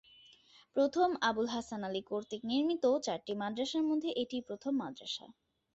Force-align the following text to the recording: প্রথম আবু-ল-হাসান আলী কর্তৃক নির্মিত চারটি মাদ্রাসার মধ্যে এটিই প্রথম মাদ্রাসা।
প্রথম 0.75 1.09
আবু-ল-হাসান 1.21 1.81
আলী 1.87 2.01
কর্তৃক 2.09 2.41
নির্মিত 2.51 2.83
চারটি 3.05 3.33
মাদ্রাসার 3.41 3.83
মধ্যে 3.89 4.09
এটিই 4.21 4.43
প্রথম 4.49 4.73
মাদ্রাসা। 4.81 5.25